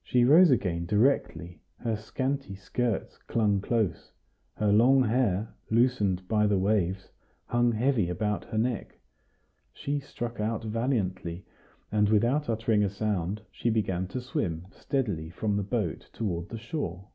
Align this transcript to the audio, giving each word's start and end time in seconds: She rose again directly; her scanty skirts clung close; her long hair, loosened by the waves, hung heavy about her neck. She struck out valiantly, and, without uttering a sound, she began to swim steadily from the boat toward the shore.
She 0.00 0.24
rose 0.24 0.52
again 0.52 0.86
directly; 0.86 1.60
her 1.78 1.96
scanty 1.96 2.54
skirts 2.54 3.18
clung 3.26 3.60
close; 3.60 4.12
her 4.54 4.68
long 4.70 5.02
hair, 5.02 5.56
loosened 5.72 6.28
by 6.28 6.46
the 6.46 6.56
waves, 6.56 7.10
hung 7.46 7.72
heavy 7.72 8.08
about 8.10 8.44
her 8.44 8.58
neck. 8.58 9.00
She 9.72 9.98
struck 9.98 10.38
out 10.38 10.62
valiantly, 10.62 11.44
and, 11.90 12.08
without 12.08 12.48
uttering 12.48 12.84
a 12.84 12.88
sound, 12.88 13.42
she 13.50 13.70
began 13.70 14.06
to 14.06 14.20
swim 14.20 14.68
steadily 14.70 15.30
from 15.30 15.56
the 15.56 15.64
boat 15.64 16.10
toward 16.12 16.50
the 16.50 16.56
shore. 16.58 17.08